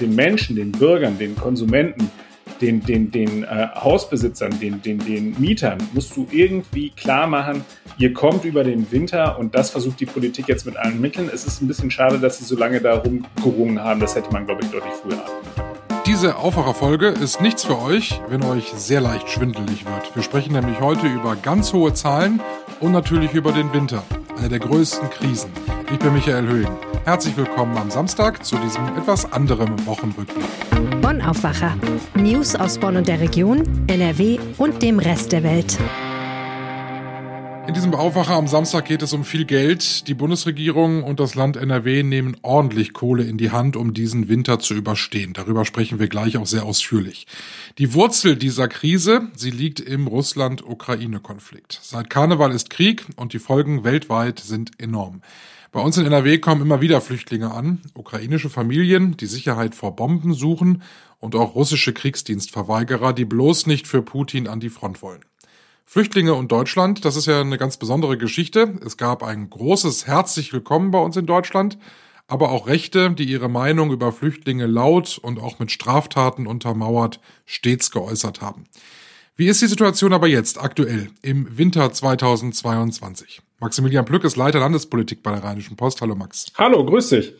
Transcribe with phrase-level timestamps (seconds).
[0.00, 2.10] den Menschen, den Bürgern, den Konsumenten,
[2.60, 7.64] den, den, den äh, Hausbesitzern, den, den, den Mietern, musst du irgendwie klar machen,
[7.98, 11.30] ihr kommt über den Winter und das versucht die Politik jetzt mit allen Mitteln.
[11.32, 14.00] Es ist ein bisschen schade, dass sie so lange darum gerungen haben.
[14.00, 15.68] Das hätte man, glaube ich, deutlich früher haben
[16.08, 20.16] diese Aufwacherfolge ist nichts für euch, wenn euch sehr leicht schwindelig wird.
[20.16, 22.40] Wir sprechen nämlich heute über ganz hohe Zahlen
[22.80, 24.02] und natürlich über den Winter,
[24.38, 25.50] eine der größten Krisen.
[25.92, 26.70] Ich bin Michael Höhing.
[27.04, 30.46] Herzlich willkommen am Samstag zu diesem etwas anderen Wochenrückblick.
[31.00, 31.74] Bonn Aufwacher.
[32.14, 35.78] News aus Bonn und der Region, NRW und dem Rest der Welt.
[37.68, 40.08] In diesem Aufwacher am Samstag geht es um viel Geld.
[40.08, 44.58] Die Bundesregierung und das Land NRW nehmen ordentlich Kohle in die Hand, um diesen Winter
[44.58, 45.34] zu überstehen.
[45.34, 47.26] Darüber sprechen wir gleich auch sehr ausführlich.
[47.76, 51.78] Die Wurzel dieser Krise, sie liegt im Russland-Ukraine-Konflikt.
[51.82, 55.20] Seit Karneval ist Krieg und die Folgen weltweit sind enorm.
[55.70, 60.32] Bei uns in NRW kommen immer wieder Flüchtlinge an, ukrainische Familien, die Sicherheit vor Bomben
[60.32, 60.82] suchen
[61.18, 65.20] und auch russische Kriegsdienstverweigerer, die bloß nicht für Putin an die Front wollen.
[65.90, 68.78] Flüchtlinge und Deutschland, das ist ja eine ganz besondere Geschichte.
[68.84, 71.78] Es gab ein großes herzlich willkommen bei uns in Deutschland,
[72.26, 77.90] aber auch Rechte, die ihre Meinung über Flüchtlinge laut und auch mit Straftaten untermauert stets
[77.90, 78.64] geäußert haben.
[79.34, 83.40] Wie ist die Situation aber jetzt, aktuell, im Winter 2022?
[83.58, 86.02] Maximilian Plück ist Leiter Landespolitik bei der Rheinischen Post.
[86.02, 86.52] Hallo Max.
[86.58, 87.32] Hallo, grüß dich.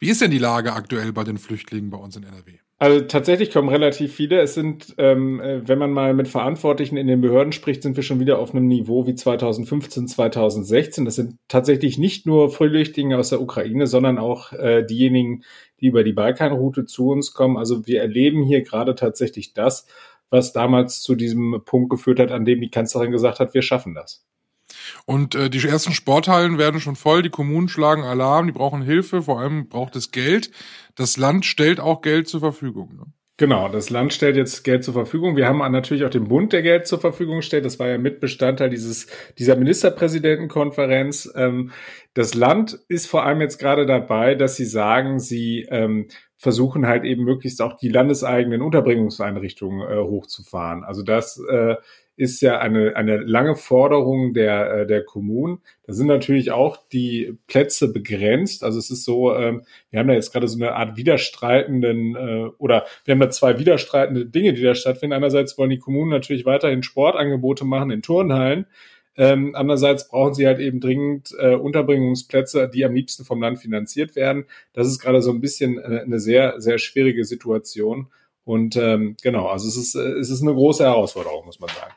[0.00, 2.58] Wie ist denn die Lage aktuell bei den Flüchtlingen bei uns in NRW?
[2.82, 4.40] Also tatsächlich kommen relativ viele.
[4.40, 8.02] Es sind, ähm, äh, wenn man mal mit Verantwortlichen in den Behörden spricht, sind wir
[8.02, 11.04] schon wieder auf einem Niveau wie 2015, 2016.
[11.04, 15.44] Das sind tatsächlich nicht nur Flüchtlinge aus der Ukraine, sondern auch äh, diejenigen,
[15.80, 17.56] die über die Balkanroute zu uns kommen.
[17.56, 19.86] Also wir erleben hier gerade tatsächlich das,
[20.30, 23.94] was damals zu diesem Punkt geführt hat, an dem die Kanzlerin gesagt hat, wir schaffen
[23.94, 24.26] das.
[25.04, 29.22] Und äh, die ersten Sporthallen werden schon voll, die Kommunen schlagen Alarm, die brauchen Hilfe,
[29.22, 30.50] vor allem braucht es Geld.
[30.94, 32.96] Das Land stellt auch Geld zur Verfügung.
[32.96, 33.04] Ne?
[33.38, 35.36] Genau, das Land stellt jetzt Geld zur Verfügung.
[35.36, 37.64] Wir haben natürlich auch den Bund, der Geld zur Verfügung stellt.
[37.64, 39.08] Das war ja Mitbestandteil dieses,
[39.38, 41.32] dieser Ministerpräsidentenkonferenz.
[41.34, 41.72] Ähm,
[42.14, 47.04] das Land ist vor allem jetzt gerade dabei, dass sie sagen, sie ähm, versuchen halt
[47.04, 50.84] eben möglichst auch die landeseigenen Unterbringungseinrichtungen äh, hochzufahren.
[50.84, 51.76] Also das äh,
[52.16, 55.60] ist ja eine, eine lange Forderung der, äh, der Kommunen.
[55.86, 58.64] Da sind natürlich auch die Plätze begrenzt.
[58.64, 62.50] Also es ist so, ähm, wir haben da jetzt gerade so eine Art widerstreitenden äh,
[62.58, 65.14] oder wir haben da zwei widerstreitende Dinge, die da stattfinden.
[65.14, 68.66] Einerseits wollen die Kommunen natürlich weiterhin Sportangebote machen in Turnhallen.
[69.16, 74.16] Ähm, andererseits brauchen sie halt eben dringend äh, Unterbringungsplätze, die am liebsten vom Land finanziert
[74.16, 74.46] werden.
[74.72, 78.08] Das ist gerade so ein bisschen äh, eine sehr, sehr schwierige Situation.
[78.44, 81.92] Und ähm, genau, also es ist, es ist eine große Herausforderung, muss man sagen.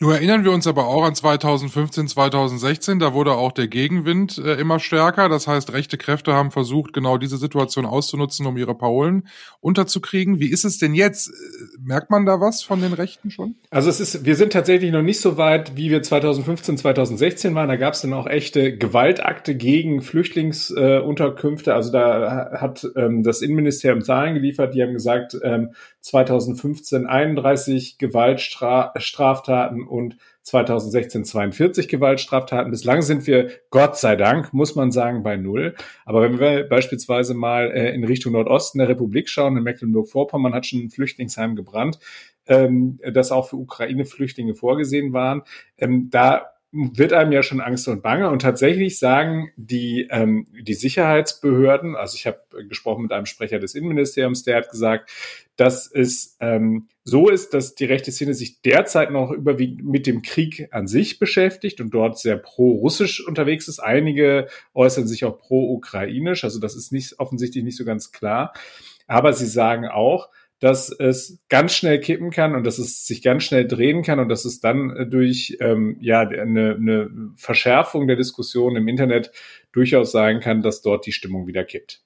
[0.00, 4.54] Nur erinnern wir uns aber auch an 2015, 2016, da wurde auch der Gegenwind äh,
[4.54, 5.28] immer stärker.
[5.28, 9.26] Das heißt, rechte Kräfte haben versucht, genau diese Situation auszunutzen, um ihre Parolen
[9.58, 10.38] unterzukriegen.
[10.38, 11.32] Wie ist es denn jetzt?
[11.80, 13.56] Merkt man da was von den Rechten schon?
[13.70, 17.68] Also es ist, wir sind tatsächlich noch nicht so weit, wie wir 2015, 2016 waren.
[17.68, 21.72] Da gab es dann auch echte Gewaltakte gegen Flüchtlingsunterkünfte.
[21.72, 25.70] Äh, also da hat ähm, das Innenministerium Zahlen geliefert, die haben gesagt, ähm,
[26.08, 32.70] 2015 31 Gewaltstraftaten und 2016 42 Gewaltstraftaten.
[32.70, 35.74] Bislang sind wir, Gott sei Dank, muss man sagen, bei Null.
[36.06, 40.64] Aber wenn wir beispielsweise mal äh, in Richtung Nordosten der Republik schauen, in Mecklenburg-Vorpommern hat
[40.64, 41.98] schon ein Flüchtlingsheim gebrannt,
[42.46, 45.42] ähm, das auch für Ukraine-Flüchtlinge vorgesehen waren.
[45.76, 48.30] Ähm, da wird einem ja schon Angst und Bange.
[48.30, 53.74] Und tatsächlich sagen die, ähm, die Sicherheitsbehörden, also ich habe gesprochen mit einem Sprecher des
[53.74, 55.10] Innenministeriums, der hat gesagt,
[55.56, 60.20] dass es ähm, so ist, dass die rechte Szene sich derzeit noch überwiegend mit dem
[60.20, 63.78] Krieg an sich beschäftigt und dort sehr pro-russisch unterwegs ist.
[63.78, 68.52] Einige äußern sich auch pro-ukrainisch, also das ist nicht offensichtlich nicht so ganz klar.
[69.06, 70.28] Aber sie sagen auch,
[70.60, 74.28] dass es ganz schnell kippen kann und dass es sich ganz schnell drehen kann und
[74.28, 79.30] dass es dann äh, durch ähm, ja eine, eine Verschärfung der Diskussion im Internet
[79.72, 82.02] durchaus sein kann, dass dort die Stimmung wieder kippt.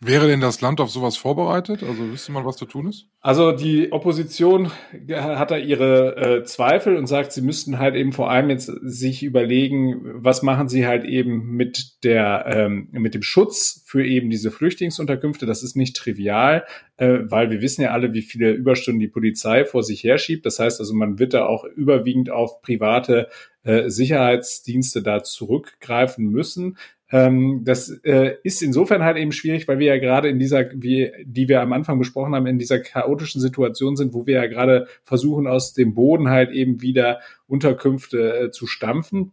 [0.00, 1.82] Wäre denn das Land auf sowas vorbereitet?
[1.82, 3.06] Also wüsste man, was zu tun ist?
[3.22, 4.70] Also die Opposition
[5.10, 9.22] hat da ihre äh, Zweifel und sagt, sie müssten halt eben vor allem jetzt sich
[9.22, 14.50] überlegen, was machen sie halt eben mit der ähm, mit dem Schutz für eben diese
[14.50, 15.46] Flüchtlingsunterkünfte.
[15.46, 16.64] Das ist nicht trivial,
[16.98, 20.44] äh, weil wir wissen ja alle, wie viele Überstunden die Polizei vor sich herschiebt.
[20.44, 23.28] Das heißt also, man wird da auch überwiegend auf private
[23.66, 26.76] äh, Sicherheitsdienste da zurückgreifen müssen.
[27.10, 31.12] Ähm, das äh, ist insofern halt eben schwierig, weil wir ja gerade in dieser, wie,
[31.24, 34.88] die wir am Anfang besprochen haben, in dieser chaotischen Situation sind, wo wir ja gerade
[35.04, 39.32] versuchen, aus dem Boden halt eben wieder Unterkünfte äh, zu stampfen.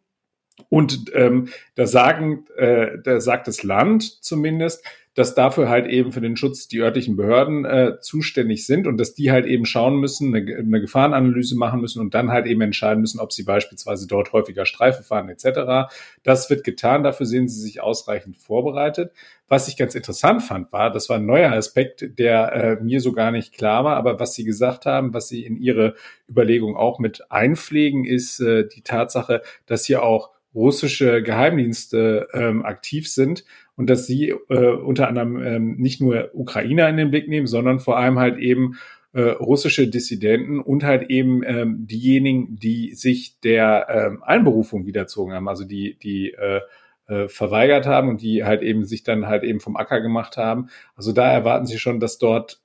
[0.70, 4.86] Und ähm, da sagen, äh, da sagt das Land zumindest,
[5.16, 9.14] dass dafür halt eben für den Schutz die örtlichen Behörden äh, zuständig sind und dass
[9.14, 13.02] die halt eben schauen müssen, eine, eine Gefahrenanalyse machen müssen und dann halt eben entscheiden
[13.02, 15.94] müssen, ob sie beispielsweise dort häufiger Streife fahren etc.
[16.24, 19.12] Das wird getan, dafür sehen sie sich ausreichend vorbereitet.
[19.48, 23.12] Was ich ganz interessant fand, war, das war ein neuer Aspekt, der äh, mir so
[23.12, 25.94] gar nicht klar war, aber was Sie gesagt haben, was Sie in Ihre
[26.28, 33.10] Überlegung auch mit einpflegen, ist äh, die Tatsache, dass hier auch russische Geheimdienste ähm, aktiv
[33.10, 33.44] sind
[33.76, 37.80] und dass sie äh, unter anderem ähm, nicht nur Ukrainer in den Blick nehmen, sondern
[37.80, 38.78] vor allem halt eben
[39.14, 45.48] äh, russische Dissidenten und halt eben ähm, diejenigen, die sich der ähm, Einberufung wiederzogen haben,
[45.48, 46.62] also die, die äh,
[47.08, 50.70] äh, verweigert haben und die halt eben sich dann halt eben vom Acker gemacht haben.
[50.96, 52.62] Also da erwarten sie schon, dass dort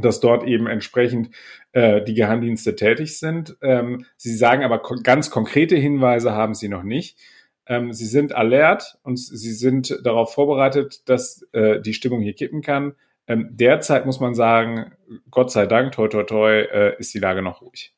[0.00, 1.30] dass dort eben entsprechend
[1.72, 3.56] äh, die Geheimdienste tätig sind.
[3.62, 7.18] Ähm, sie sagen aber ko ganz konkrete Hinweise haben sie noch nicht.
[7.66, 12.62] Ähm, sie sind alert und sie sind darauf vorbereitet, dass äh, die Stimmung hier kippen
[12.62, 12.94] kann.
[13.26, 14.92] Ähm, derzeit muss man sagen,
[15.30, 17.92] Gott sei Dank, toi toi toi, äh, ist die Lage noch ruhig.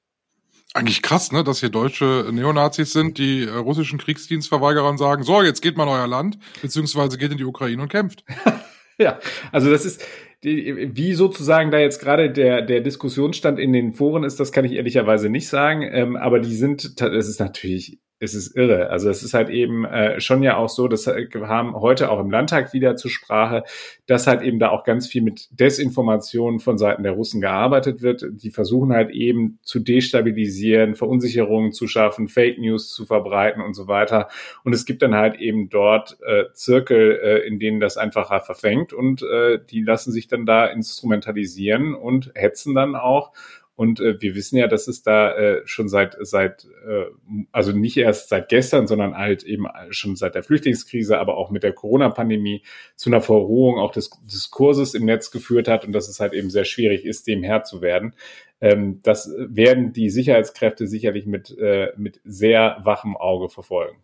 [0.75, 5.61] Eigentlich krass, ne, dass hier deutsche Neonazis sind, die äh, russischen Kriegsdienstverweigerern sagen, so, jetzt
[5.61, 8.25] geht mal in euer Land, beziehungsweise geht in die Ukraine und kämpft.
[9.01, 9.19] ja,
[9.53, 10.05] also das ist,
[10.43, 14.73] wie sozusagen da jetzt gerade der, der Diskussionsstand in den Foren ist, das kann ich
[14.73, 15.83] ehrlicherweise nicht sagen.
[15.83, 18.91] Ähm, aber die sind, es ist natürlich es ist irre.
[18.91, 22.21] Also es ist halt eben äh, schon ja auch so, dass wir haben heute auch
[22.21, 23.65] im Landtag wieder zur Sprache,
[24.07, 28.25] dass halt eben da auch ganz viel mit Desinformation von Seiten der Russen gearbeitet wird.
[28.31, 33.87] Die versuchen halt eben zu destabilisieren, Verunsicherungen zu schaffen, Fake News zu verbreiten und so
[33.87, 34.29] weiter.
[34.65, 38.93] Und es gibt dann halt eben dort äh, Zirkel, äh, in denen das einfacher verfängt
[38.93, 43.33] und äh, die lassen sich dann da instrumentalisieren und hetzen dann auch.
[43.79, 47.05] Und äh, wir wissen ja, dass es da äh, schon seit, seit äh,
[47.53, 51.63] also nicht erst seit gestern, sondern halt eben schon seit der Flüchtlingskrise, aber auch mit
[51.63, 52.65] der Corona-Pandemie
[52.97, 56.51] zu einer Verrohung auch des Diskurses im Netz geführt hat und dass es halt eben
[56.51, 58.17] sehr schwierig ist, dem Herr zu werden.
[58.61, 63.99] Ähm, das werden die Sicherheitskräfte sicherlich mit, äh, mit sehr wachem Auge verfolgen.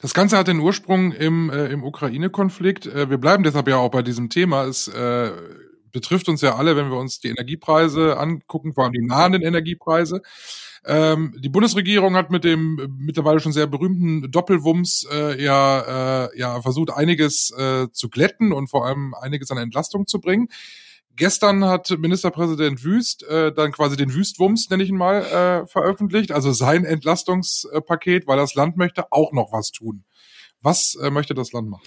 [0.00, 2.86] Das Ganze hat den Ursprung im, äh, im Ukraine-Konflikt.
[2.86, 4.64] Äh, wir bleiben deshalb ja auch bei diesem Thema.
[4.64, 5.32] Es äh,
[5.94, 10.20] betrifft uns ja alle, wenn wir uns die Energiepreise angucken, vor allem die nahenden Energiepreise.
[10.84, 16.60] Ähm, die Bundesregierung hat mit dem mittlerweile schon sehr berühmten Doppelwumms äh, ja, äh, ja
[16.60, 20.48] versucht, einiges äh, zu glätten und vor allem einiges an Entlastung zu bringen.
[21.16, 26.32] Gestern hat Ministerpräsident Wüst äh, dann quasi den Wüstwumms, nenne ich ihn mal, äh, veröffentlicht,
[26.32, 30.04] also sein Entlastungspaket, weil das Land möchte auch noch was tun.
[30.60, 31.84] Was äh, möchte das Land machen?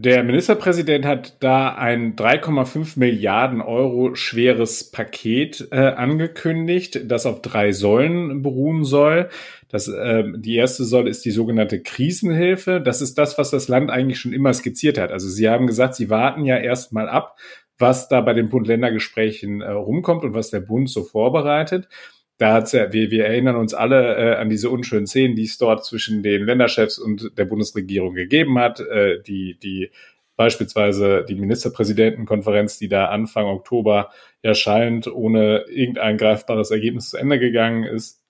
[0.00, 7.72] Der Ministerpräsident hat da ein 3,5 Milliarden Euro schweres Paket äh, angekündigt, das auf drei
[7.72, 9.28] Säulen beruhen soll.
[9.68, 12.80] Das, äh, die erste Säule ist die sogenannte Krisenhilfe.
[12.80, 15.10] Das ist das, was das Land eigentlich schon immer skizziert hat.
[15.10, 17.36] Also Sie haben gesagt, Sie warten ja erstmal ab,
[17.76, 21.88] was da bei den Bund-Länder-Gesprächen äh, rumkommt und was der Bund so vorbereitet
[22.38, 25.58] da hat's ja, wir, wir erinnern uns alle äh, an diese unschönen Szenen, die es
[25.58, 29.90] dort zwischen den Länderchefs und der Bundesregierung gegeben hat, äh, die, die
[30.36, 37.82] beispielsweise die Ministerpräsidentenkonferenz, die da Anfang Oktober erscheint, ohne irgendein greifbares Ergebnis zu Ende gegangen
[37.82, 38.22] ist.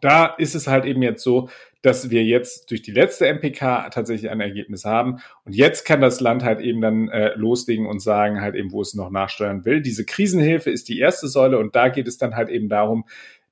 [0.00, 1.48] Da ist es halt eben jetzt so,
[1.82, 5.18] dass wir jetzt durch die letzte MPK tatsächlich ein Ergebnis haben.
[5.44, 8.80] Und jetzt kann das Land halt eben dann äh, loslegen und sagen halt eben, wo
[8.80, 9.82] es noch nachsteuern will.
[9.82, 13.04] Diese Krisenhilfe ist die erste Säule und da geht es dann halt eben darum,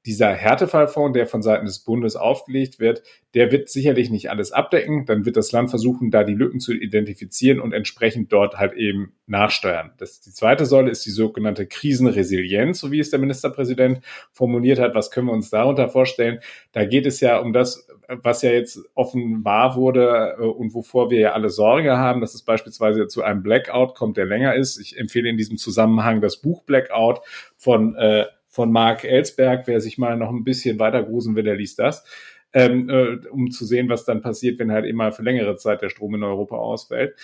[0.06, 3.02] dieser Härtefallfonds, der von Seiten des Bundes aufgelegt wird,
[3.34, 5.04] der wird sicherlich nicht alles abdecken.
[5.04, 9.12] Dann wird das Land versuchen, da die Lücken zu identifizieren und entsprechend dort halt eben
[9.26, 9.92] nachsteuern.
[9.98, 14.00] Das, die zweite Säule ist die sogenannte Krisenresilienz, so wie es der Ministerpräsident
[14.32, 14.94] formuliert hat.
[14.94, 16.40] Was können wir uns darunter vorstellen?
[16.72, 21.20] Da geht es ja um das, was ja jetzt offenbar wurde äh, und wovor wir
[21.20, 24.78] ja alle Sorge haben, dass es beispielsweise zu einem Blackout kommt, der länger ist.
[24.78, 27.20] Ich empfehle in diesem Zusammenhang das Buch Blackout
[27.56, 29.66] von äh, von Mark Ellsberg.
[29.66, 32.04] Wer sich mal noch ein bisschen weiter grusen will, der liest das.
[32.52, 35.88] Ähm, äh, um zu sehen, was dann passiert, wenn halt immer für längere Zeit der
[35.88, 37.14] Strom in Europa ausfällt.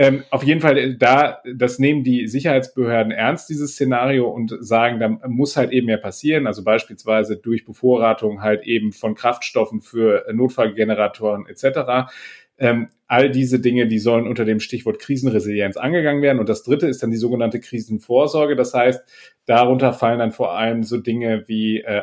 [0.00, 5.00] Ähm, auf jeden Fall, äh, da, das nehmen die Sicherheitsbehörden ernst, dieses Szenario, und sagen,
[5.00, 6.46] da muss halt eben mehr passieren.
[6.46, 12.12] Also beispielsweise durch Bevorratung halt eben von Kraftstoffen für Notfallgeneratoren etc.
[12.58, 16.38] Ähm, all diese Dinge, die sollen unter dem Stichwort Krisenresilienz angegangen werden.
[16.38, 18.54] Und das dritte ist dann die sogenannte Krisenvorsorge.
[18.54, 19.02] Das heißt,
[19.46, 22.02] darunter fallen dann vor allem so Dinge wie äh,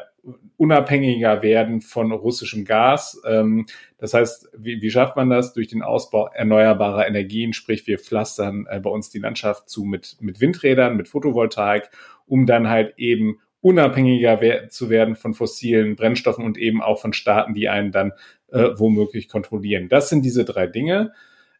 [0.57, 3.21] unabhängiger werden von russischem Gas.
[3.27, 5.53] Ähm, das heißt, wie, wie schafft man das?
[5.53, 10.17] Durch den Ausbau erneuerbarer Energien, sprich wir pflastern äh, bei uns die Landschaft zu mit,
[10.21, 11.89] mit Windrädern, mit Photovoltaik,
[12.25, 17.55] um dann halt eben unabhängiger zu werden von fossilen Brennstoffen und eben auch von Staaten,
[17.55, 18.13] die einen dann
[18.51, 19.89] äh, womöglich kontrollieren.
[19.89, 21.13] Das sind diese drei Dinge.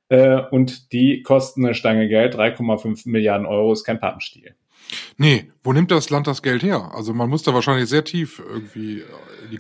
[0.10, 4.56] Äh, und die kosten eine Stange Geld, 3,5 Milliarden Euro ist kein Pappenstiel.
[5.18, 6.92] Nee, wo nimmt das Land das Geld her?
[6.94, 9.04] Also man muss da wahrscheinlich sehr tief irgendwie
[9.44, 9.60] in die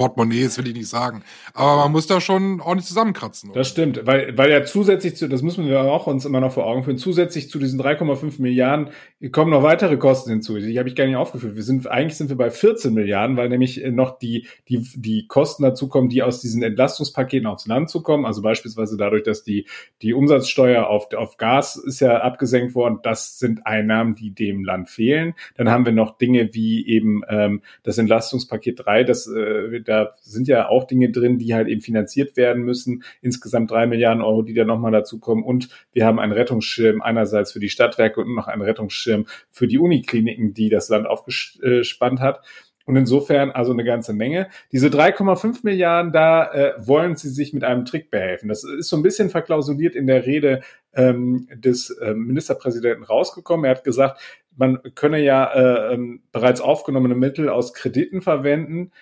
[0.00, 1.22] Portemonnaies will ich nicht sagen.
[1.52, 3.50] Aber man muss da schon ordentlich zusammenkratzen.
[3.50, 3.60] Oder?
[3.60, 6.64] Das stimmt, weil, weil ja zusätzlich zu, das müssen wir auch uns immer noch vor
[6.64, 8.88] Augen führen, zusätzlich zu diesen 3,5 Milliarden
[9.30, 10.56] kommen noch weitere Kosten hinzu.
[10.58, 11.54] Die habe ich gar nicht aufgeführt.
[11.54, 15.64] Wir sind, eigentlich sind wir bei 14 Milliarden, weil nämlich noch die, die, die Kosten
[15.64, 18.24] dazu kommen, die aus diesen Entlastungspaketen aufs Land zu kommen.
[18.24, 19.66] Also beispielsweise dadurch, dass die,
[20.00, 23.00] die Umsatzsteuer auf, auf Gas ist ja abgesenkt worden.
[23.02, 25.34] Das sind Einnahmen, die dem Land fehlen.
[25.58, 30.46] Dann haben wir noch Dinge wie eben ähm, das Entlastungspaket 3, das äh, da sind
[30.46, 33.02] ja auch Dinge drin, die halt eben finanziert werden müssen.
[33.20, 35.42] Insgesamt drei Milliarden Euro, die da nochmal dazu kommen.
[35.42, 39.78] Und wir haben einen Rettungsschirm einerseits für die Stadtwerke und noch einen Rettungsschirm für die
[39.78, 42.40] Unikliniken, die das Land aufgespannt hat.
[42.86, 44.48] Und insofern also eine ganze Menge.
[44.72, 48.48] Diese 3,5 Milliarden, da äh, wollen sie sich mit einem Trick behelfen.
[48.48, 50.62] Das ist so ein bisschen verklausuliert in der Rede
[50.94, 53.64] ähm, des äh, Ministerpräsidenten rausgekommen.
[53.64, 54.20] Er hat gesagt,
[54.56, 58.92] man könne ja äh, ähm, bereits aufgenommene Mittel aus Krediten verwenden.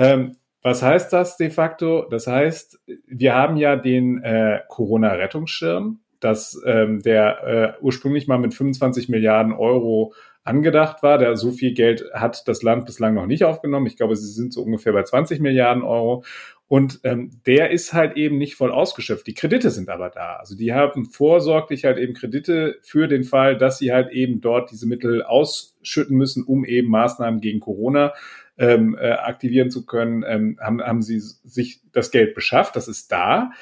[0.00, 2.06] Ähm, was heißt das de facto?
[2.10, 8.54] Das heißt, wir haben ja den äh, Corona-Rettungsschirm, dass ähm, der äh, ursprünglich mal mit
[8.54, 11.18] 25 Milliarden Euro angedacht war.
[11.18, 13.86] Der so viel Geld hat das Land bislang noch nicht aufgenommen.
[13.86, 16.24] Ich glaube, sie sind so ungefähr bei 20 Milliarden Euro.
[16.66, 19.26] Und ähm, der ist halt eben nicht voll ausgeschöpft.
[19.26, 20.36] Die Kredite sind aber da.
[20.36, 24.70] Also die haben vorsorglich halt eben Kredite für den Fall, dass sie halt eben dort
[24.70, 28.12] diese Mittel ausschütten müssen, um eben Maßnahmen gegen Corona
[28.60, 32.76] ähm, äh, aktivieren zu können, ähm, haben, haben sie sich das Geld beschafft.
[32.76, 33.52] Das ist da.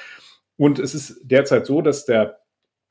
[0.56, 2.40] Und es ist derzeit so, dass der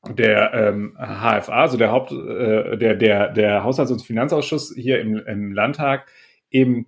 [0.08, 5.18] der ähm, HFA, also der Haupt, äh, der der der Haushalts- und Finanzausschuss hier im,
[5.18, 6.10] im Landtag
[6.50, 6.86] eben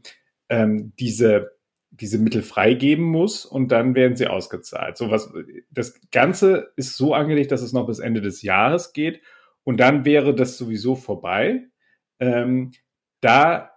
[0.49, 1.59] ähm, diese
[1.91, 4.97] diese Mittel freigeben muss und dann werden sie ausgezahlt.
[4.97, 5.31] So was,
[5.71, 9.21] das Ganze ist so angelegt, dass es noch bis Ende des Jahres geht
[9.65, 11.65] und dann wäre das sowieso vorbei.
[12.21, 12.71] Ähm,
[13.21, 13.73] da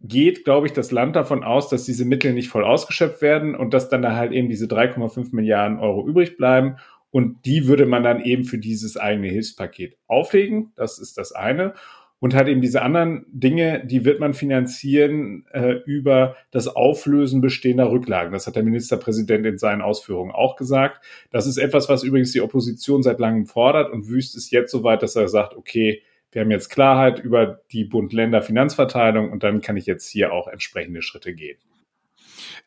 [0.00, 3.74] geht, glaube ich, das Land davon aus, dass diese Mittel nicht voll ausgeschöpft werden und
[3.74, 6.76] dass dann da halt eben diese 3,5 Milliarden Euro übrig bleiben.
[7.10, 10.72] Und die würde man dann eben für dieses eigene Hilfspaket auflegen.
[10.76, 11.74] Das ist das eine.
[12.18, 17.90] Und halt eben diese anderen Dinge, die wird man finanzieren äh, über das Auflösen bestehender
[17.90, 18.32] Rücklagen.
[18.32, 21.04] Das hat der Ministerpräsident in seinen Ausführungen auch gesagt.
[21.30, 25.02] Das ist etwas, was übrigens die Opposition seit langem fordert und Wüst ist jetzt soweit,
[25.02, 29.86] dass er sagt, okay, wir haben jetzt Klarheit über die Bund-Länder-Finanzverteilung und dann kann ich
[29.86, 31.58] jetzt hier auch entsprechende Schritte gehen.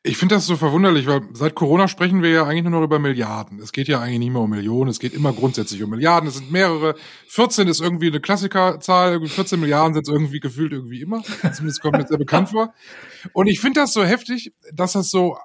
[0.02, 3.00] Ich finde das so verwunderlich, weil seit Corona sprechen wir ja eigentlich nur noch über
[3.00, 3.60] Milliarden.
[3.60, 6.30] Es geht ja eigentlich nicht mehr um Millionen, es geht immer grundsätzlich um Milliarden.
[6.30, 6.96] Es sind mehrere.
[7.28, 11.22] 14 ist irgendwie eine Klassikerzahl, 14 Milliarden sind irgendwie gefühlt irgendwie immer.
[11.54, 12.74] Zumindest kommt mir sehr bekannt vor.
[13.34, 15.38] Und ich finde das so heftig, dass das so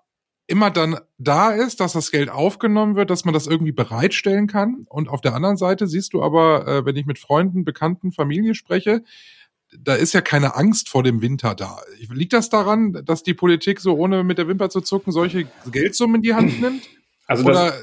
[0.47, 4.85] immer dann da ist, dass das Geld aufgenommen wird, dass man das irgendwie bereitstellen kann.
[4.89, 8.55] Und auf der anderen Seite siehst du aber, äh, wenn ich mit Freunden, Bekannten, Familie
[8.55, 9.03] spreche,
[9.79, 11.81] da ist ja keine Angst vor dem Winter da.
[12.11, 16.17] Liegt das daran, dass die Politik so ohne mit der Wimper zu zucken solche Geldsummen
[16.17, 16.89] in die Hand nimmt?
[17.27, 17.75] Also Oder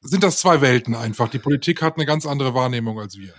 [0.00, 1.28] sind das zwei Welten einfach?
[1.28, 3.32] Die Politik hat eine ganz andere Wahrnehmung als wir.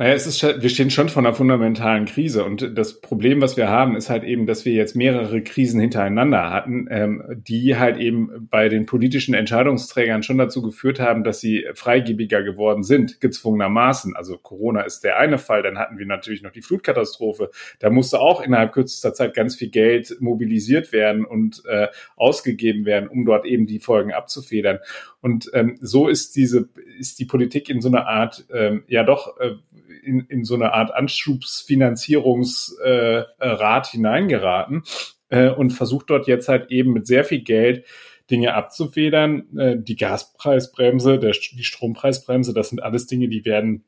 [0.00, 3.68] Naja, es ist, wir stehen schon vor einer fundamentalen Krise und das Problem, was wir
[3.68, 8.46] haben, ist halt eben, dass wir jetzt mehrere Krisen hintereinander hatten, ähm, die halt eben
[8.48, 14.14] bei den politischen Entscheidungsträgern schon dazu geführt haben, dass sie freigebiger geworden sind, gezwungenermaßen.
[14.14, 17.50] Also Corona ist der eine Fall, dann hatten wir natürlich noch die Flutkatastrophe.
[17.80, 23.08] Da musste auch innerhalb kürzester Zeit ganz viel Geld mobilisiert werden und äh, ausgegeben werden,
[23.08, 24.78] um dort eben die Folgen abzufedern.
[25.20, 26.68] Und ähm, so ist diese,
[27.00, 29.56] ist die Politik in so einer Art, ähm, ja doch, äh,
[30.02, 34.82] in, in so eine Art Anschubsfinanzierungsrat äh, hineingeraten
[35.28, 37.84] äh, und versucht dort jetzt halt eben mit sehr viel Geld
[38.30, 39.56] Dinge abzufedern.
[39.56, 43.84] Äh, die Gaspreisbremse, der, die Strompreisbremse, das sind alles Dinge, die werden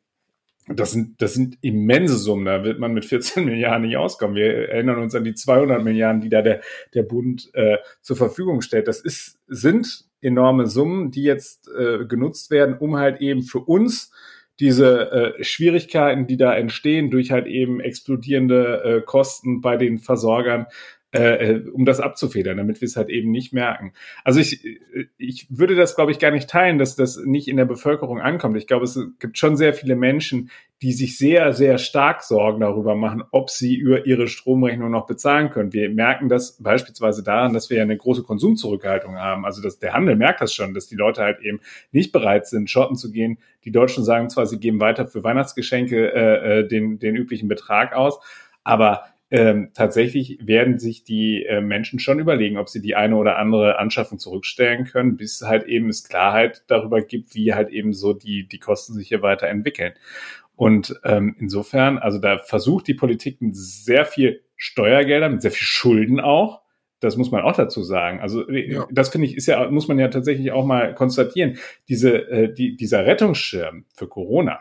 [0.73, 2.45] das sind, das sind immense Summen.
[2.45, 4.37] Da wird man mit 14 Milliarden nicht auskommen.
[4.37, 6.61] Wir erinnern uns an die 200 Milliarden, die da der,
[6.95, 8.89] der Bund äh, zur Verfügung stellt.
[8.89, 14.13] Das ist, sind enorme Summen, die jetzt äh, genutzt werden, um halt eben für uns
[14.61, 20.67] diese äh, Schwierigkeiten, die da entstehen durch halt eben explodierende äh, Kosten bei den Versorgern,
[21.13, 23.95] äh, äh, um das abzufedern, damit wir es halt eben nicht merken.
[24.23, 24.65] Also ich,
[25.19, 28.57] ich würde das, glaube ich, gar nicht teilen, dass das nicht in der Bevölkerung ankommt.
[28.57, 30.51] Ich glaube, es gibt schon sehr viele Menschen,
[30.83, 35.51] die sich sehr, sehr stark Sorgen darüber machen, ob sie über ihre Stromrechnung noch bezahlen
[35.51, 35.73] können.
[35.73, 39.45] Wir merken das beispielsweise daran, dass wir ja eine große Konsumzurückhaltung haben.
[39.45, 41.59] Also dass der Handel merkt das schon, dass die Leute halt eben
[41.91, 43.39] nicht bereit sind, shoppen zu gehen.
[43.65, 47.95] Die Deutschen sagen zwar, sie geben weiter für Weihnachtsgeschenke äh, äh den, den üblichen Betrag
[47.95, 48.21] aus,
[48.63, 53.39] aber ähm, tatsächlich werden sich die äh, Menschen schon überlegen, ob sie die eine oder
[53.39, 58.13] andere Anschaffung zurückstellen können, bis halt eben es Klarheit darüber gibt, wie halt eben so
[58.13, 59.93] die, die Kosten sich hier weiterentwickeln.
[60.57, 65.67] Und ähm, insofern, also da versucht die Politik mit sehr viel Steuergeldern, mit sehr viel
[65.67, 66.61] Schulden auch,
[67.01, 68.21] das muss man auch dazu sagen.
[68.21, 68.87] Also äh, ja.
[68.91, 71.57] das finde ich ist ja muss man ja tatsächlich auch mal konstatieren.
[71.89, 74.61] Diese äh, die, dieser Rettungsschirm für Corona,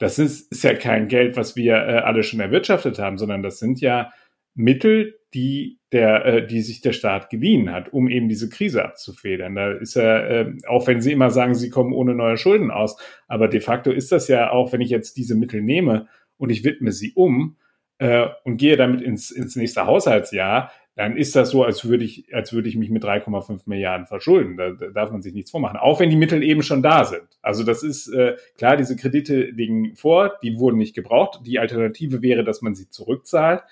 [0.00, 3.58] das ist, ist ja kein Geld, was wir äh, alle schon erwirtschaftet haben, sondern das
[3.58, 4.10] sind ja
[4.54, 9.54] Mittel, die der, äh, die sich der Staat geliehen hat, um eben diese Krise abzufedern.
[9.54, 12.96] Da ist ja, äh, auch wenn Sie immer sagen, Sie kommen ohne neue Schulden aus,
[13.28, 16.64] aber de facto ist das ja auch, wenn ich jetzt diese Mittel nehme und ich
[16.64, 17.58] widme sie um
[17.98, 22.34] äh, und gehe damit ins, ins nächste Haushaltsjahr, dann ist das so, als würde ich,
[22.34, 24.56] als würde ich mich mit 3,5 Milliarden verschulden.
[24.56, 25.78] Da, da, darf man sich nichts vormachen.
[25.78, 27.22] Auch wenn die Mittel eben schon da sind.
[27.42, 31.40] Also das ist äh, klar, diese Kredite liegen vor, die wurden nicht gebraucht.
[31.46, 33.62] Die Alternative wäre, dass man sie zurückzahlt.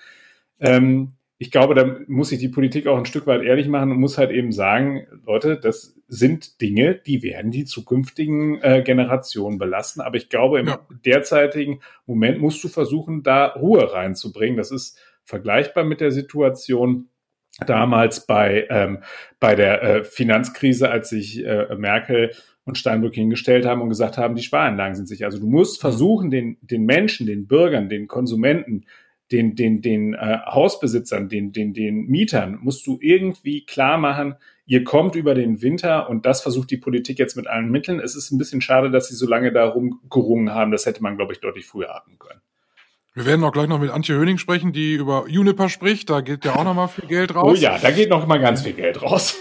[0.59, 3.99] Ähm, ich glaube, da muss sich die Politik auch ein Stück weit ehrlich machen und
[3.99, 10.01] muss halt eben sagen, Leute, das sind Dinge, die werden die zukünftigen äh, Generationen belasten.
[10.01, 10.79] Aber ich glaube, im ja.
[11.05, 14.57] derzeitigen Moment musst du versuchen, da Ruhe reinzubringen.
[14.57, 14.99] Das ist
[15.29, 17.09] vergleichbar mit der Situation,
[17.65, 18.99] damals bei, ähm,
[19.39, 22.31] bei der äh, Finanzkrise, als sich äh, Merkel
[22.65, 25.25] und Steinbrück hingestellt haben und gesagt haben, die Spareinlagen sind sicher.
[25.25, 25.81] Also du musst mhm.
[25.81, 28.85] versuchen, den, den Menschen, den Bürgern, den Konsumenten,
[29.31, 34.83] den, den, den äh, Hausbesitzern, den, den, den Mietern, musst du irgendwie klar machen, ihr
[34.83, 37.99] kommt über den Winter und das versucht die Politik jetzt mit allen Mitteln.
[37.99, 40.71] Es ist ein bisschen schade, dass sie so lange darum gerungen haben.
[40.71, 42.41] Das hätte man, glaube ich, deutlich früher haben können.
[43.19, 46.09] Wir werden auch gleich noch mit Antje Höning sprechen, die über Juniper spricht.
[46.09, 47.51] Da geht ja auch noch mal viel Geld raus.
[47.51, 49.35] Oh ja, da geht noch mal ganz viel Geld raus.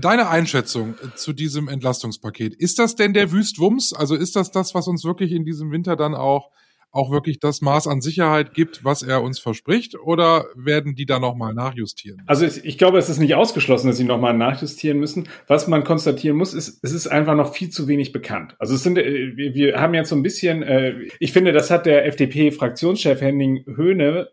[0.00, 2.54] Deine Einschätzung zu diesem Entlastungspaket.
[2.54, 3.92] Ist das denn der Wüstwumms?
[3.92, 6.52] Also ist das das, was uns wirklich in diesem Winter dann auch
[6.90, 11.18] auch wirklich das Maß an Sicherheit gibt, was er uns verspricht, oder werden die da
[11.18, 12.22] nochmal nachjustieren?
[12.26, 15.28] Also ich, ich, glaube, es ist nicht ausgeschlossen, dass sie nochmal nachjustieren müssen.
[15.46, 18.56] Was man konstatieren muss, ist, es ist einfach noch viel zu wenig bekannt.
[18.58, 21.86] Also es sind, äh, wir haben jetzt so ein bisschen, äh, ich finde, das hat
[21.86, 24.28] der FDP-Fraktionschef Henning Höhne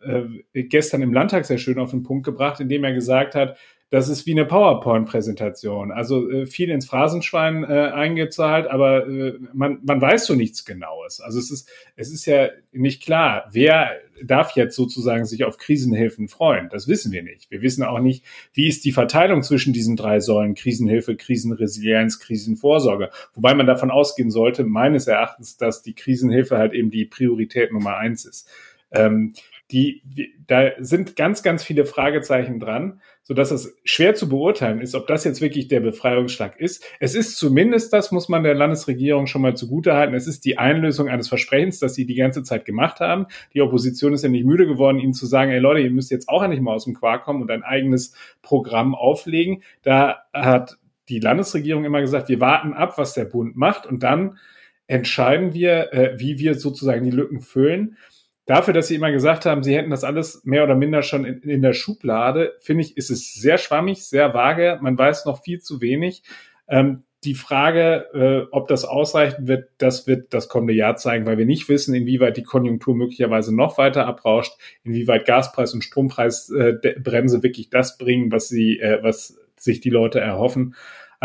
[0.53, 3.57] äh, gestern im Landtag sehr schön auf den Punkt gebracht, indem er gesagt hat,
[3.95, 5.93] das ist wie eine PowerPoint-Präsentation.
[5.93, 11.21] Also äh, viel ins Phrasenschwein äh, eingezahlt, aber äh, man, man weiß so nichts Genaues.
[11.21, 16.27] Also es ist, es ist ja nicht klar, wer darf jetzt sozusagen sich auf Krisenhilfen
[16.27, 16.67] freuen.
[16.67, 17.49] Das wissen wir nicht.
[17.51, 23.11] Wir wissen auch nicht, wie ist die Verteilung zwischen diesen drei Säulen Krisenhilfe, Krisenresilienz, Krisenvorsorge.
[23.33, 27.95] Wobei man davon ausgehen sollte, meines Erachtens, dass die Krisenhilfe halt eben die Priorität Nummer
[27.95, 28.49] eins ist.
[28.91, 29.35] Ähm,
[29.71, 30.01] die,
[30.47, 35.07] da sind ganz, ganz viele Fragezeichen dran so dass es schwer zu beurteilen ist, ob
[35.07, 36.85] das jetzt wirklich der Befreiungsschlag ist.
[36.99, 41.09] Es ist zumindest, das muss man der Landesregierung schon mal zugutehalten, es ist die Einlösung
[41.09, 43.25] eines Versprechens, das sie die ganze Zeit gemacht haben.
[43.55, 46.29] Die Opposition ist ja nicht müde geworden, ihnen zu sagen, ey Leute, ihr müsst jetzt
[46.29, 49.63] auch endlich mal aus dem Quark kommen und ein eigenes Programm auflegen.
[49.81, 50.77] Da hat
[51.09, 54.37] die Landesregierung immer gesagt, wir warten ab, was der Bund macht und dann
[54.85, 57.97] entscheiden wir, äh, wie wir sozusagen die Lücken füllen
[58.45, 61.41] dafür, dass sie immer gesagt haben, sie hätten das alles mehr oder minder schon in,
[61.41, 64.79] in der Schublade, finde ich, ist es sehr schwammig, sehr vage.
[64.81, 66.23] Man weiß noch viel zu wenig.
[66.67, 71.39] Ähm, die Frage, äh, ob das ausreichen wird, das wird das kommende Jahr zeigen, weil
[71.39, 74.53] wir nicht wissen, inwieweit die Konjunktur möglicherweise noch weiter abrauscht,
[74.83, 80.19] inwieweit Gaspreis und Strompreisbremse äh, wirklich das bringen, was sie, äh, was sich die Leute
[80.19, 80.75] erhoffen.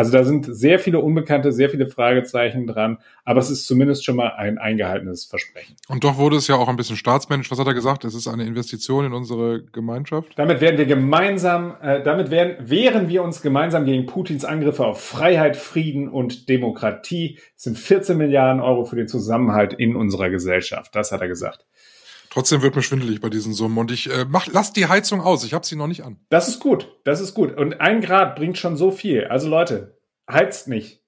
[0.00, 4.16] Also da sind sehr viele Unbekannte, sehr viele Fragezeichen dran, aber es ist zumindest schon
[4.16, 5.76] mal ein eingehaltenes Versprechen.
[5.88, 7.50] Und doch wurde es ja auch ein bisschen staatsmännisch.
[7.50, 8.06] Was hat er gesagt?
[8.06, 10.32] Es ist eine Investition in unsere Gemeinschaft.
[10.36, 15.04] Damit werden wir gemeinsam, äh, damit werden, wehren wir uns gemeinsam gegen Putins Angriffe auf
[15.04, 17.38] Freiheit, Frieden und Demokratie.
[17.54, 20.96] Es sind 14 Milliarden Euro für den Zusammenhalt in unserer Gesellschaft.
[20.96, 21.66] Das hat er gesagt.
[22.30, 25.44] Trotzdem wird mir schwindelig bei diesen Summen und ich äh, mach, lass die Heizung aus.
[25.44, 26.20] Ich habe sie noch nicht an.
[26.28, 26.88] Das ist gut.
[27.04, 27.56] Das ist gut.
[27.56, 29.24] Und ein Grad bringt schon so viel.
[29.24, 29.98] Also Leute,
[30.30, 31.02] heizt nicht.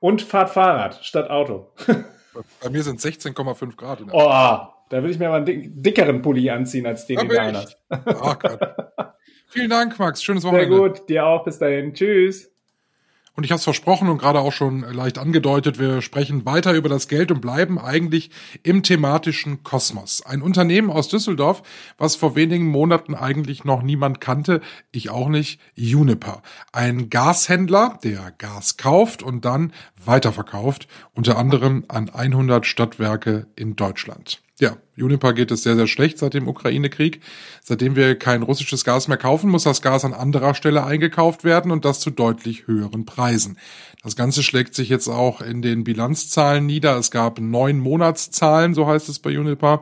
[0.00, 1.74] Und fahrt Fahrrad statt Auto.
[2.62, 4.00] bei mir sind 16,5 Grad.
[4.10, 7.78] oh, da will ich mir aber einen dickeren Pulli anziehen als den, den du hast.
[7.90, 8.60] Oh Gott.
[9.48, 10.22] Vielen Dank, Max.
[10.22, 10.74] Schönes Wochenende.
[10.74, 11.08] Sehr gut.
[11.08, 11.44] Dir auch.
[11.44, 11.92] Bis dahin.
[11.92, 12.50] Tschüss.
[13.38, 16.88] Und ich habe es versprochen und gerade auch schon leicht angedeutet, wir sprechen weiter über
[16.88, 18.32] das Geld und bleiben eigentlich
[18.64, 20.26] im thematischen Kosmos.
[20.26, 21.62] Ein Unternehmen aus Düsseldorf,
[21.98, 26.42] was vor wenigen Monaten eigentlich noch niemand kannte, ich auch nicht, Uniper.
[26.72, 29.72] Ein Gashändler, der Gas kauft und dann
[30.04, 34.40] weiterverkauft, unter anderem an 100 Stadtwerke in Deutschland.
[34.60, 37.20] Ja, Uniper geht es sehr, sehr schlecht seit dem Ukraine-Krieg.
[37.62, 41.70] Seitdem wir kein russisches Gas mehr kaufen, muss das Gas an anderer Stelle eingekauft werden
[41.70, 43.56] und das zu deutlich höheren Preisen.
[44.02, 46.96] Das Ganze schlägt sich jetzt auch in den Bilanzzahlen nieder.
[46.96, 49.80] Es gab neun Monatszahlen, so heißt es bei Uniper.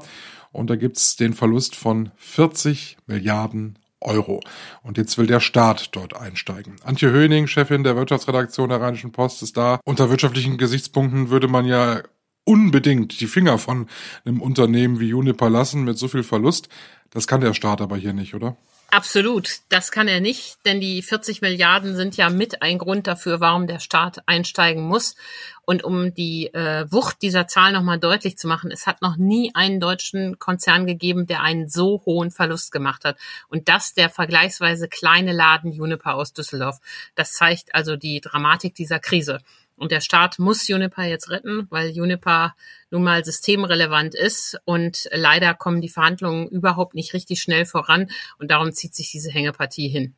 [0.53, 4.41] und da gibt's den Verlust von 40 Milliarden Euro.
[4.83, 6.77] Und jetzt will der Staat dort einsteigen.
[6.85, 9.81] Antje Höning, Chefin der Wirtschaftsredaktion der Rheinischen Post, ist da.
[9.85, 12.03] Unter wirtschaftlichen Gesichtspunkten würde man ja
[12.47, 13.89] unbedingt die Finger von
[14.25, 16.69] einem Unternehmen wie Juniper lassen mit so viel Verlust.
[17.11, 18.57] Das kann der Staat aber hier nicht, oder?
[18.89, 23.41] Absolut, das kann er nicht, denn die 40 Milliarden sind ja mit ein Grund dafür,
[23.41, 25.17] warum der Staat einsteigen muss.
[25.65, 29.51] Und um die äh, Wucht dieser Zahl nochmal deutlich zu machen, es hat noch nie
[29.55, 33.19] einen deutschen Konzern gegeben, der einen so hohen Verlust gemacht hat.
[33.49, 36.79] Und das der vergleichsweise kleine Laden Juniper aus Düsseldorf.
[37.17, 39.41] Das zeigt also die Dramatik dieser Krise.
[39.77, 42.55] Und der Staat muss Juniper jetzt retten, weil Juniper
[42.91, 44.59] nun mal systemrelevant ist.
[44.65, 48.11] Und leider kommen die Verhandlungen überhaupt nicht richtig schnell voran.
[48.39, 50.15] Und darum zieht sich diese Hängepartie hin.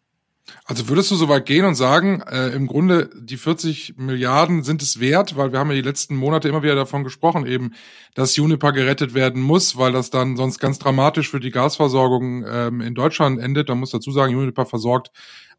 [0.65, 4.83] Also würdest du so weit gehen und sagen, äh, im Grunde die 40 Milliarden sind
[4.83, 7.75] es wert, weil wir haben ja die letzten Monate immer wieder davon gesprochen, eben,
[8.15, 12.81] dass Juniper gerettet werden muss, weil das dann sonst ganz dramatisch für die Gasversorgung ähm,
[12.81, 13.69] in Deutschland endet.
[13.69, 15.11] Da muss dazu sagen, Juniper versorgt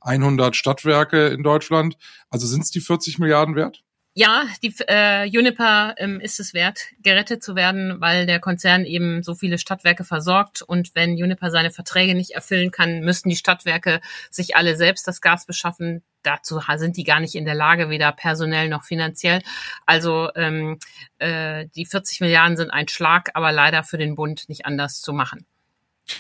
[0.02, 1.98] 100 Stadtwerke in Deutschland.
[2.30, 3.84] Also sind es die 40 Milliarden wert?
[4.20, 9.24] Ja, die äh, Juniper ähm, ist es wert, gerettet zu werden, weil der Konzern eben
[9.24, 10.62] so viele Stadtwerke versorgt.
[10.62, 15.22] Und wenn Juniper seine Verträge nicht erfüllen kann, müssten die Stadtwerke sich alle selbst das
[15.22, 16.04] Gas beschaffen.
[16.22, 19.42] Dazu sind die gar nicht in der Lage, weder personell noch finanziell.
[19.86, 20.80] Also ähm,
[21.20, 25.14] äh, die 40 Milliarden sind ein Schlag, aber leider für den Bund nicht anders zu
[25.14, 25.46] machen.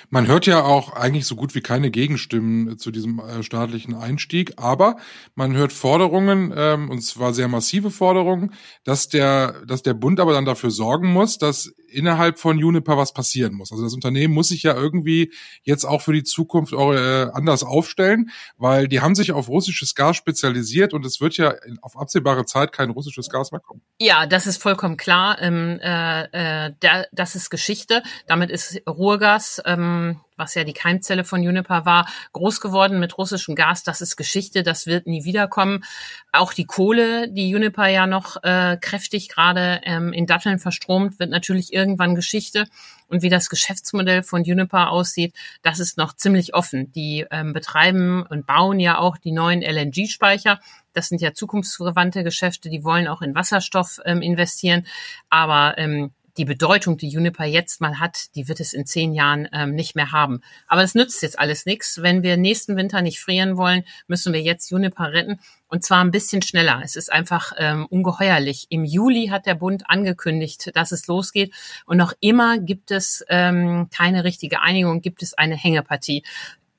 [0.09, 4.53] Man hört ja auch eigentlich so gut wie keine Gegenstimmen zu diesem äh, staatlichen Einstieg,
[4.57, 4.97] aber
[5.35, 10.33] man hört Forderungen, ähm, und zwar sehr massive Forderungen, dass der, dass der Bund aber
[10.33, 13.71] dann dafür sorgen muss, dass innerhalb von Juniper was passieren muss.
[13.71, 18.29] Also das Unternehmen muss sich ja irgendwie jetzt auch für die Zukunft äh, anders aufstellen,
[18.57, 22.71] weil die haben sich auf russisches Gas spezialisiert und es wird ja auf absehbare Zeit
[22.71, 23.81] kein russisches Gas mehr kommen.
[23.99, 25.41] Ja, das ist vollkommen klar.
[25.41, 28.03] Ähm, äh, äh, das ist Geschichte.
[28.27, 33.17] Damit ist Ruhrgas ähm, ähm, was ja die Keimzelle von Juniper war, groß geworden mit
[33.17, 33.83] russischem Gas.
[33.83, 35.83] Das ist Geschichte, das wird nie wiederkommen.
[36.31, 41.29] Auch die Kohle, die Juniper ja noch äh, kräftig gerade ähm, in Datteln verstromt, wird
[41.29, 42.65] natürlich irgendwann Geschichte.
[43.07, 46.91] Und wie das Geschäftsmodell von Juniper aussieht, das ist noch ziemlich offen.
[46.91, 50.59] Die ähm, betreiben und bauen ja auch die neuen LNG-Speicher.
[50.93, 54.85] Das sind ja zukunftsverwandte Geschäfte, die wollen auch in Wasserstoff ähm, investieren.
[55.29, 59.47] Aber ähm, die Bedeutung, die Juniper jetzt mal hat, die wird es in zehn Jahren
[59.53, 60.41] ähm, nicht mehr haben.
[60.67, 62.01] Aber es nützt jetzt alles nichts.
[62.01, 65.39] Wenn wir nächsten Winter nicht frieren wollen, müssen wir jetzt Juniper retten.
[65.67, 66.81] Und zwar ein bisschen schneller.
[66.83, 68.67] Es ist einfach ähm, ungeheuerlich.
[68.69, 71.53] Im Juli hat der Bund angekündigt, dass es losgeht.
[71.85, 76.23] Und noch immer gibt es ähm, keine richtige Einigung, gibt es eine Hängepartie.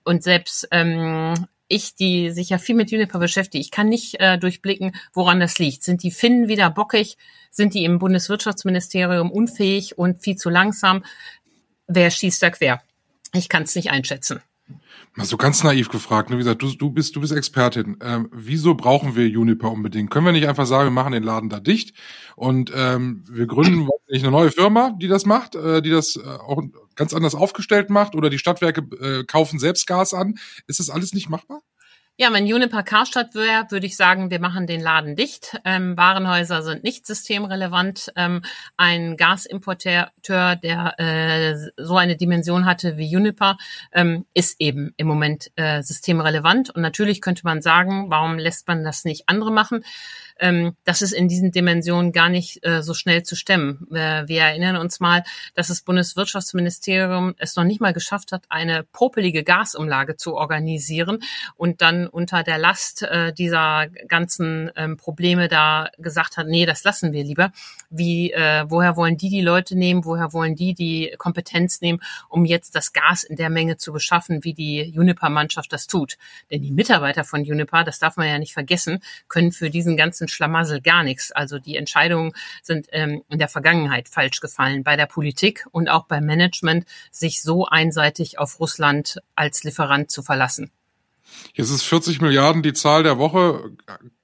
[0.02, 1.34] Und selbst ähm,
[1.70, 5.59] ich, die sich ja viel mit Juniper beschäftige, ich kann nicht äh, durchblicken, woran das
[5.59, 5.85] liegt.
[5.85, 7.16] Sind die Finnen wieder bockig?
[7.50, 11.04] Sind die im Bundeswirtschaftsministerium unfähig und viel zu langsam?
[11.87, 12.83] Wer schießt da quer?
[13.33, 14.42] Ich kann es nicht einschätzen.
[15.14, 16.37] Mal so ganz naiv gefragt, ne?
[16.37, 17.96] wie gesagt, du, du bist du bist Expertin.
[18.02, 20.11] Ähm, wieso brauchen wir Juniper unbedingt?
[20.11, 21.94] Können wir nicht einfach sagen, wir machen den Laden da dicht
[22.37, 26.20] und ähm, wir gründen nicht eine neue Firma, die das macht, äh, die das äh,
[26.20, 26.62] auch
[26.94, 30.38] ganz anders aufgestellt macht oder die Stadtwerke äh, kaufen selbst Gas an?
[30.66, 31.61] Ist das alles nicht machbar?
[32.20, 35.59] Ja, wenn Juniper Karstadt wäre, würde ich sagen, wir machen den Laden dicht.
[35.64, 38.12] Ähm, Warenhäuser sind nicht systemrelevant.
[38.14, 38.42] Ähm,
[38.76, 43.56] ein Gasimporteur, der äh, so eine Dimension hatte wie Juniper,
[43.94, 46.68] ähm, ist eben im Moment äh, systemrelevant.
[46.68, 49.83] Und natürlich könnte man sagen, warum lässt man das nicht andere machen?
[50.40, 53.87] Ähm, das ist in diesen Dimensionen gar nicht äh, so schnell zu stemmen.
[53.92, 55.22] Äh, wir erinnern uns mal,
[55.55, 61.20] dass das Bundeswirtschaftsministerium es noch nicht mal geschafft hat, eine popelige Gasumlage zu organisieren
[61.57, 66.85] und dann unter der Last äh, dieser ganzen ähm, Probleme da gesagt hat, nee, das
[66.85, 67.53] lassen wir lieber.
[67.90, 70.05] Wie, äh, woher wollen die die Leute nehmen?
[70.05, 74.44] Woher wollen die die Kompetenz nehmen, um jetzt das Gas in der Menge zu beschaffen,
[74.44, 76.16] wie die Juniper-Mannschaft das tut?
[76.50, 80.29] Denn die Mitarbeiter von Juniper, das darf man ja nicht vergessen, können für diesen ganzen
[80.30, 81.32] Schlamassel gar nichts.
[81.32, 86.06] Also die Entscheidungen sind ähm, in der Vergangenheit falsch gefallen bei der Politik und auch
[86.06, 90.70] beim Management, sich so einseitig auf Russland als Lieferant zu verlassen.
[91.54, 93.70] Jetzt ist 40 Milliarden die Zahl der Woche.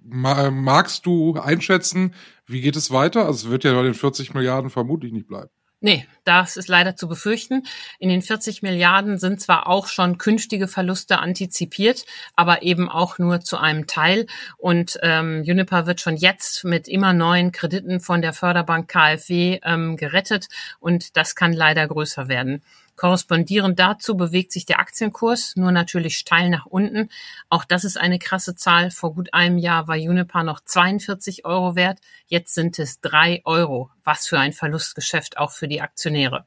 [0.00, 2.14] Magst du einschätzen,
[2.46, 3.26] wie geht es weiter?
[3.26, 5.50] Also es wird ja bei den 40 Milliarden vermutlich nicht bleiben.
[5.86, 7.62] Nee, das ist leider zu befürchten.
[8.00, 13.40] In den 40 Milliarden sind zwar auch schon künftige Verluste antizipiert, aber eben auch nur
[13.42, 14.26] zu einem Teil.
[14.56, 19.96] Und ähm, Juniper wird schon jetzt mit immer neuen Krediten von der Förderbank KfW ähm,
[19.96, 20.48] gerettet
[20.80, 22.64] und das kann leider größer werden.
[22.96, 27.10] Korrespondierend dazu bewegt sich der Aktienkurs nur natürlich steil nach unten.
[27.50, 28.90] Auch das ist eine krasse Zahl.
[28.90, 32.00] Vor gut einem Jahr war Juniper noch 42 Euro wert.
[32.26, 33.90] Jetzt sind es drei Euro.
[34.02, 36.46] Was für ein Verlustgeschäft auch für die Aktionäre.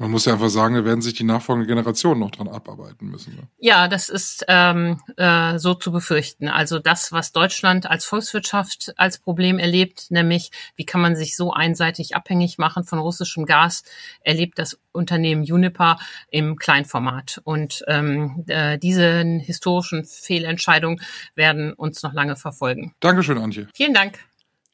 [0.00, 3.34] Man muss ja einfach sagen, da werden sich die nachfolgende Generation noch dran abarbeiten müssen.
[3.34, 3.48] Ne?
[3.58, 6.46] Ja, das ist ähm, äh, so zu befürchten.
[6.48, 11.52] Also das, was Deutschland als Volkswirtschaft als Problem erlebt, nämlich wie kann man sich so
[11.52, 13.82] einseitig abhängig machen von russischem Gas,
[14.20, 15.98] erlebt das Unternehmen Uniper
[16.30, 17.40] im Kleinformat.
[17.42, 21.00] Und ähm, äh, diese historischen Fehlentscheidungen
[21.34, 22.94] werden uns noch lange verfolgen.
[23.00, 23.66] Dankeschön, Antje.
[23.74, 24.20] Vielen Dank.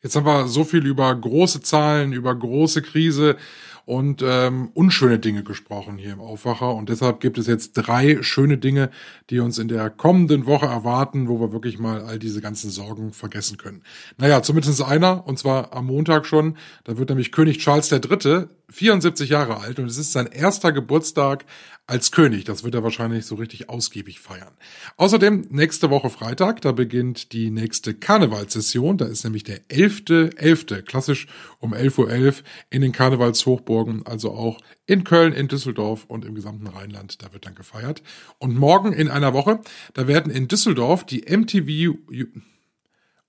[0.02, 3.38] Jetzt haben wir so viel über große Zahlen, über große Krise
[3.86, 6.74] und ähm, unschöne Dinge gesprochen hier im Aufwacher.
[6.74, 8.90] Und deshalb gibt es jetzt drei schöne Dinge,
[9.30, 13.12] die uns in der kommenden Woche erwarten, wo wir wirklich mal all diese ganzen Sorgen
[13.12, 13.82] vergessen können.
[14.16, 16.56] Naja, zumindest einer, und zwar am Montag schon.
[16.84, 18.46] Da wird nämlich König Charles III.
[18.70, 21.44] 74 Jahre alt und es ist sein erster Geburtstag
[21.86, 22.44] als König.
[22.44, 24.52] Das wird er wahrscheinlich so richtig ausgiebig feiern.
[24.96, 28.96] Außerdem nächste Woche Freitag, da beginnt die nächste Karnevalssession.
[28.96, 31.26] Da ist nämlich der 11.11., .11., klassisch
[31.58, 36.34] um 11.11 Uhr .11 in den Karnevalshochburgen, also auch in Köln, in Düsseldorf und im
[36.34, 37.22] gesamten Rheinland.
[37.22, 38.02] Da wird dann gefeiert.
[38.38, 39.60] Und morgen in einer Woche,
[39.92, 41.98] da werden in Düsseldorf die MTV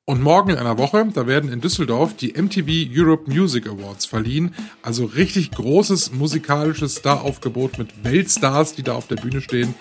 [0.05, 4.53] und morgen in einer Woche, da werden in Düsseldorf die MTV Europe Music Awards verliehen.
[4.83, 9.73] Also richtig großes musikalisches Staraufgebot mit Weltstars, die da auf der Bühne stehen.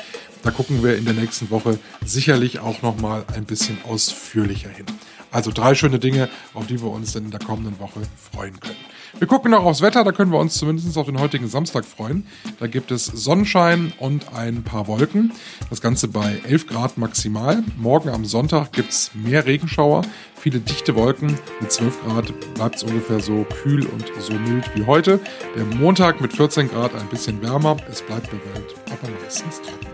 [0.42, 4.86] Da gucken wir in der nächsten Woche sicherlich auch nochmal ein bisschen ausführlicher hin.
[5.34, 8.00] Also drei schöne Dinge, auf die wir uns in der kommenden Woche
[8.32, 8.76] freuen können.
[9.18, 12.24] Wir gucken noch aufs Wetter, da können wir uns zumindest auf den heutigen Samstag freuen.
[12.60, 15.32] Da gibt es Sonnenschein und ein paar Wolken.
[15.70, 17.64] Das Ganze bei 11 Grad maximal.
[17.76, 20.02] Morgen am Sonntag gibt es mehr Regenschauer,
[20.36, 21.36] viele dichte Wolken.
[21.60, 25.18] Mit 12 Grad bleibt es ungefähr so kühl und so mild wie heute.
[25.56, 27.76] Der Montag mit 14 Grad ein bisschen wärmer.
[27.90, 29.93] Es bleibt bewölkt, aber meistens trocken.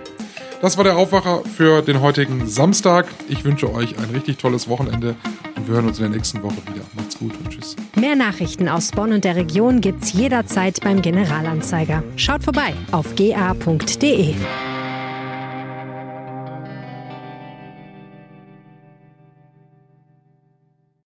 [0.60, 3.06] Das war der Aufwacher für den heutigen Samstag.
[3.28, 5.16] Ich wünsche euch ein richtig tolles Wochenende
[5.56, 6.84] und wir hören uns in der nächsten Woche wieder.
[6.94, 7.76] Macht's gut und tschüss.
[7.96, 12.02] Mehr Nachrichten aus Bonn und der Region gibt's jederzeit beim Generalanzeiger.
[12.16, 14.34] Schaut vorbei auf ga.de.